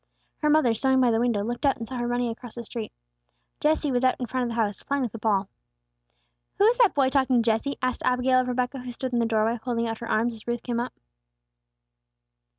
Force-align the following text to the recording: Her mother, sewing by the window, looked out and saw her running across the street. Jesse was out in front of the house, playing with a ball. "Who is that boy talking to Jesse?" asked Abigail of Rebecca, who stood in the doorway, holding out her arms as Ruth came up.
Her 0.37 0.49
mother, 0.49 0.73
sewing 0.73 0.99
by 0.99 1.11
the 1.11 1.19
window, 1.19 1.43
looked 1.43 1.63
out 1.63 1.77
and 1.77 1.87
saw 1.87 1.97
her 1.97 2.07
running 2.07 2.29
across 2.31 2.55
the 2.55 2.63
street. 2.63 2.91
Jesse 3.59 3.91
was 3.91 4.03
out 4.03 4.15
in 4.19 4.25
front 4.25 4.45
of 4.45 4.49
the 4.49 4.55
house, 4.55 4.81
playing 4.81 5.03
with 5.03 5.13
a 5.13 5.19
ball. 5.19 5.47
"Who 6.57 6.65
is 6.65 6.79
that 6.79 6.95
boy 6.95 7.09
talking 7.11 7.35
to 7.43 7.45
Jesse?" 7.45 7.77
asked 7.83 8.01
Abigail 8.03 8.39
of 8.39 8.47
Rebecca, 8.47 8.79
who 8.79 8.91
stood 8.91 9.13
in 9.13 9.19
the 9.19 9.27
doorway, 9.27 9.59
holding 9.61 9.87
out 9.87 9.99
her 9.99 10.09
arms 10.09 10.33
as 10.33 10.47
Ruth 10.47 10.63
came 10.63 10.79
up. 10.79 10.93